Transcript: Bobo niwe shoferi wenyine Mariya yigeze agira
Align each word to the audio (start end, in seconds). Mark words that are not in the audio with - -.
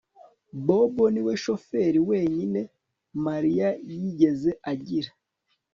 Bobo 0.65 1.03
niwe 1.13 1.33
shoferi 1.43 1.99
wenyine 2.09 2.61
Mariya 3.25 3.69
yigeze 3.99 4.51
agira 4.71 5.09